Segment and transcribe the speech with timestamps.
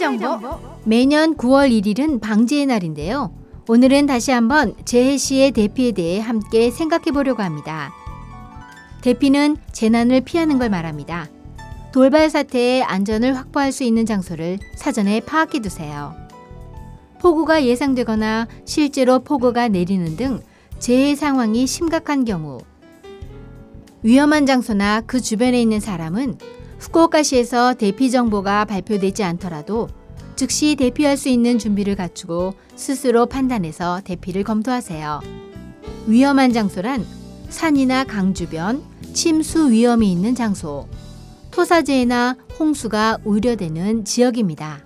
[0.00, 3.34] 후쿠오카시 생활 정보 매년 9월 1일은 방지의 날인데요.
[3.68, 7.92] 오늘은 다시 한번 재해 시의 대피에 대해 함께 생각해 보려고 합니다.
[9.02, 11.28] 대피는 재난을 피하는 걸 말합니다.
[11.92, 16.14] 돌발 사태의 안전을 확보할 수 있는 장소를 사전에 파악해 두세요.
[17.20, 20.40] 폭우가 예상되거나 실제로 폭우가 내리는 등
[20.78, 22.58] 재해 상황이 심각한 경우
[24.02, 26.38] 위험한 장소나 그 주변에 있는 사람은
[26.78, 29.88] 후쿠오카시에서 대피 정보가 발표되지 않더라도
[30.40, 35.20] 즉시 대피할 수 있는 준비를 갖추고 스스로 판단해서 대피를 검토하세요.
[36.06, 37.04] 위험한 장소란
[37.50, 38.82] 산이나 강 주변,
[39.12, 40.88] 침수 위험이 있는 장소,
[41.50, 44.80] 토사재해나 홍수가 우려되는 지역입니다.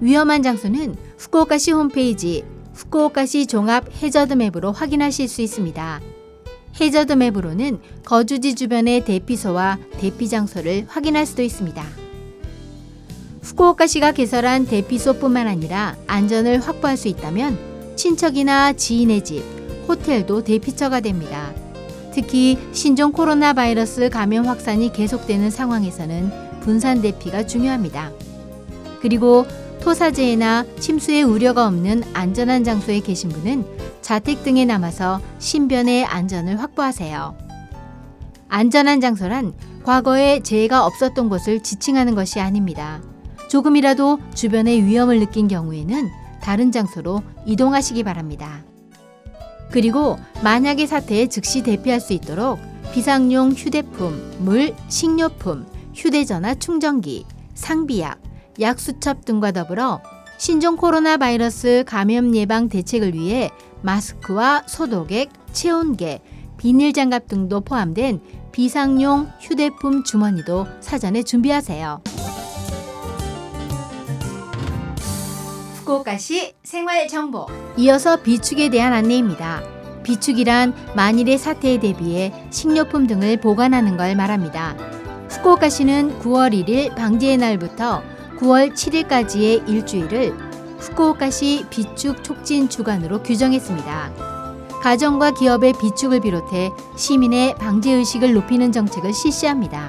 [0.00, 2.42] 위험한 장소는 후쿠오카시 홈페이지
[2.74, 6.00] 후쿠오카시 종합 해저드 맵으로 확인하실 수 있습니다.
[6.80, 12.05] 해저드 맵으로는 거주지 주변의 대피소와 대피 장소를 확인할 수도 있습니다.
[13.46, 19.42] 후쿠오카시가 개설한 대피소뿐만 아니라 안전을 확보할 수 있다면 친척이나 지인의 집,
[19.86, 21.52] 호텔도 대피처가 됩니다.
[22.12, 28.10] 특히 신종 코로나 바이러스 감염 확산이 계속되는 상황에서는 분산 대피가 중요합니다.
[29.00, 29.46] 그리고
[29.80, 33.64] 토사재해나 침수의 우려가 없는 안전한 장소에 계신 분은
[34.02, 37.36] 자택 등에 남아서 신변의 안전을 확보하세요.
[38.48, 39.52] 안전한 장소란
[39.84, 43.00] 과거에 재해가 없었던 곳을 지칭하는 것이 아닙니다.
[43.48, 46.08] 조금이라도 주변의 위험을 느낀 경우에는
[46.40, 48.64] 다른 장소로 이동하시기 바랍니다.
[49.70, 52.58] 그리고 만약의 사태에 즉시 대피할 수 있도록
[52.92, 57.24] 비상용 휴대품, 물, 식료품, 휴대전화 충전기,
[57.54, 58.20] 상비약,
[58.60, 60.00] 약수첩 등과 더불어
[60.38, 63.50] 신종 코로나 바이러스 감염 예방 대책을 위해
[63.82, 66.20] 마스크와 소독액, 체온계,
[66.58, 68.20] 비닐 장갑 등도 포함된
[68.52, 72.15] 비상용 휴대품 주머니도 사전에 준비하세요.
[75.86, 77.46] 후쿠오카시 생활 정보.
[77.76, 79.62] 이어서 비축에 대한 안내입니다.
[80.02, 84.76] 비축이란 만일의 사태에 대비해 식료품 등을 보관하는 걸 말합니다.
[85.30, 88.02] 후쿠오카시는 9월 1일 방지의 날부터
[88.40, 90.36] 9월 7일까지의 일주일을
[90.78, 94.12] 후쿠오카시 비축 촉진 주간으로 규정했습니다.
[94.82, 99.88] 가정과 기업의 비축을 비롯해 시민의 방제 의식을 높이는 정책을 실시합니다.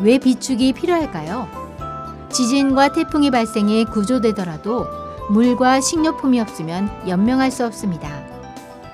[0.00, 1.62] 왜 비축이 필요할까요?
[2.30, 5.01] 지진과 태풍이 발생해 구조되더라도
[5.32, 8.10] 물과 식료품이 없으면 연명할 수 없습니다.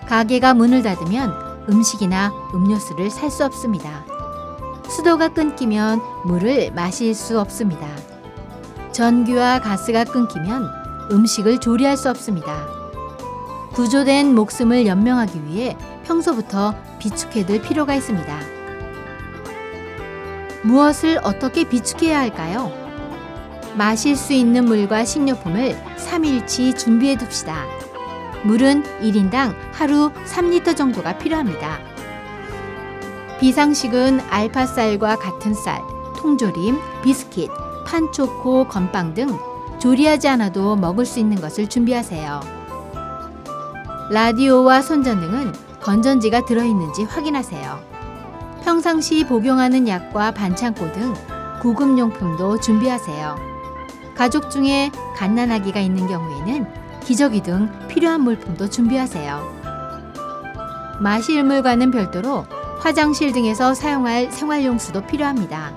[0.06, 4.04] 가게가 문을 닫으면 음식이나 음료수를 살 수 없습니다.
[4.88, 7.88] 수도가 끊기면 물을 마실 수 없습니다.
[8.93, 10.69] 전기와 가스가 끊기면
[11.10, 12.69] 음식을 조리할 수 없습니다.
[13.72, 18.38] 구조된 목숨을 연명하기 위해 평소부터 비축해둘 필요가 있습니다.
[20.62, 22.88] 무엇을 어떻게 비축해야 할까요?
[23.77, 27.65] 마실 수 있는 물과 식료품을 3일치 준비해 둡시다.
[28.45, 31.79] 물은 1인당 하루 3리터 정도가 필요합니다.
[33.41, 35.81] 비상식은 알파쌀과 같은 쌀,
[36.17, 37.51] 통조림, 비스킷,
[37.87, 39.39] 판초코, 건빵 등
[39.79, 42.41] 조리하지 않아도 먹을 수 있는 것을 준비하세요.
[44.11, 47.79] 라디오와 손전등은 건전지가 들어있는지 확인하세요.
[48.65, 51.15] 평상시 복용하는 약과 반창고 등
[51.61, 53.57] 구급용품도 준비하세요.
[54.19, 56.67] 가족 중에 갓난아기가 있는 경우에는
[57.05, 59.61] 기저귀 등 필요한 물품도 준비하세요.
[60.99, 62.45] 마실 물과는 별도로
[62.81, 65.73] 화장실 등에서 사용할 생활용수도 필요합니다.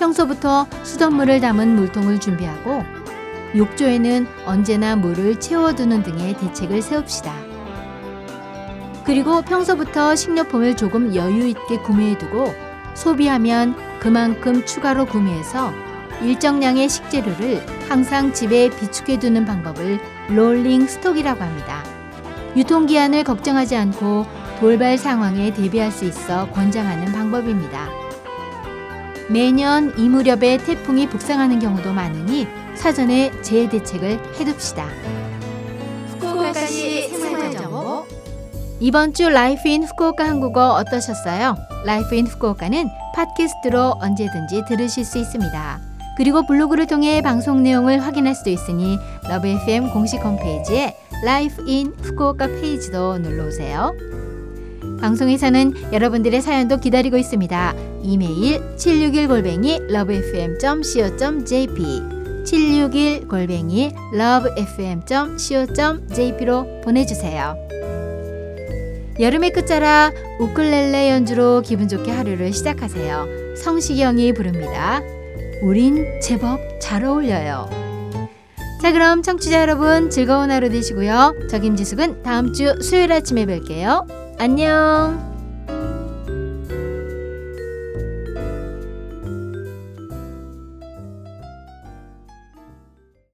[0.00, 2.82] 평소부터 수돗물을 담은 물통을 준비하고
[3.56, 7.32] 욕조에는 언제나 물을 채워두는 등의 대책을 세웁시다.
[9.04, 12.52] 그리고 평소부터 식료품을 조금 여유 있게 구매해두고
[12.94, 15.72] 소비하면 그만큼 추가로 구매해서
[16.22, 21.82] 일정량의 식재료를 항상 집에 비축해 두는 방법을 rolling stock이라고 합니다.
[22.56, 24.26] 유통기한을 걱정하지 않고
[24.58, 27.88] 돌발 상황에 대비할 수 있어 권장하는 방법입니다.
[29.30, 34.86] 매년 이 무렵에 태풍이 북상하는 경우도 많으니 사전에 재해 대책을 해둡시다.
[36.20, 38.06] 후쿠오카시 생활정보
[38.80, 41.56] 이번 주 Life in Fukuoka 한국어 어떠셨어요?
[41.86, 45.89] Life in Fukuoka는 팟캐스트로 언제든지 들으실 수 있습니다.
[46.16, 48.98] 그리고 블로그를 통해 방송 내용을 확인할 수도 있으니
[49.28, 53.94] LOVE FM 공식 홈페이지에 Life in Fukuoka 페이지도 놀러 오세요.
[55.00, 57.74] 방송에서는 여러분들의 사연도 기다리고 있습니다.
[58.02, 61.82] 이메일 761골뱅이 lovefm.co.jp
[62.44, 67.56] 761골뱅이 lovefm.co.jp로 보내주세요.
[69.18, 73.56] 여름의 끝자락 우클렐레 연주로 기분 좋게 하루를 시작하세요.
[73.56, 75.02] 성시경이 부릅니다.
[75.62, 77.68] 우린 제법 잘 어울려요.
[78.80, 81.34] 자 그럼 청취자 여러분 즐거운 하루 되시고요.
[81.50, 84.06] 저 김지숙은 다음 주 수요일 아침에 뵐게요.
[84.38, 85.29] 안녕.